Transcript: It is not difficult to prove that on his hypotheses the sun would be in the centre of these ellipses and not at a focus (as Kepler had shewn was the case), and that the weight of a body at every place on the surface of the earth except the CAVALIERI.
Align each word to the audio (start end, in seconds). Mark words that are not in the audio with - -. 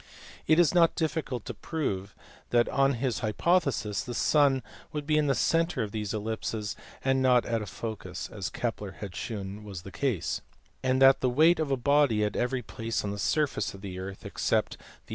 It 0.47 0.57
is 0.57 0.73
not 0.73 0.95
difficult 0.95 1.45
to 1.45 1.53
prove 1.53 2.15
that 2.49 2.67
on 2.69 2.95
his 2.95 3.19
hypotheses 3.19 4.03
the 4.03 4.15
sun 4.15 4.63
would 4.91 5.05
be 5.05 5.15
in 5.15 5.27
the 5.27 5.35
centre 5.35 5.83
of 5.83 5.91
these 5.91 6.11
ellipses 6.11 6.75
and 7.05 7.21
not 7.21 7.45
at 7.45 7.61
a 7.61 7.67
focus 7.67 8.27
(as 8.27 8.49
Kepler 8.49 8.93
had 8.93 9.15
shewn 9.15 9.63
was 9.63 9.83
the 9.83 9.91
case), 9.91 10.41
and 10.81 10.99
that 11.03 11.21
the 11.21 11.29
weight 11.29 11.59
of 11.59 11.69
a 11.69 11.77
body 11.77 12.23
at 12.23 12.35
every 12.35 12.63
place 12.63 13.03
on 13.03 13.11
the 13.11 13.19
surface 13.19 13.75
of 13.75 13.81
the 13.81 13.99
earth 13.99 14.25
except 14.25 14.71
the 14.71 14.77
CAVALIERI. 14.79 15.09